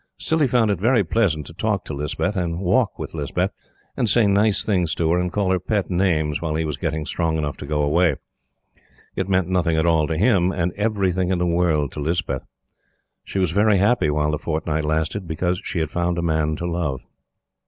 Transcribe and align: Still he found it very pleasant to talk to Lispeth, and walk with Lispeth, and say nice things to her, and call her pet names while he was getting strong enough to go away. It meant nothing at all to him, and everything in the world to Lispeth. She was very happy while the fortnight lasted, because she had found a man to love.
Still 0.17 0.39
he 0.39 0.47
found 0.47 0.71
it 0.71 0.79
very 0.79 1.03
pleasant 1.03 1.45
to 1.45 1.53
talk 1.53 1.85
to 1.85 1.93
Lispeth, 1.93 2.35
and 2.35 2.57
walk 2.59 2.97
with 2.97 3.13
Lispeth, 3.13 3.51
and 3.95 4.09
say 4.09 4.25
nice 4.25 4.63
things 4.63 4.95
to 4.95 5.11
her, 5.11 5.19
and 5.19 5.31
call 5.31 5.51
her 5.51 5.59
pet 5.59 5.91
names 5.91 6.41
while 6.41 6.55
he 6.55 6.65
was 6.65 6.75
getting 6.75 7.05
strong 7.05 7.37
enough 7.37 7.55
to 7.57 7.67
go 7.67 7.83
away. 7.83 8.15
It 9.15 9.29
meant 9.29 9.47
nothing 9.47 9.77
at 9.77 9.85
all 9.85 10.07
to 10.07 10.17
him, 10.17 10.51
and 10.51 10.73
everything 10.73 11.29
in 11.29 11.37
the 11.37 11.45
world 11.45 11.91
to 11.91 11.99
Lispeth. 11.99 12.43
She 13.23 13.37
was 13.37 13.51
very 13.51 13.77
happy 13.77 14.09
while 14.09 14.31
the 14.31 14.39
fortnight 14.39 14.85
lasted, 14.85 15.27
because 15.27 15.61
she 15.63 15.77
had 15.77 15.91
found 15.91 16.17
a 16.17 16.23
man 16.23 16.55
to 16.55 16.65
love. 16.65 17.01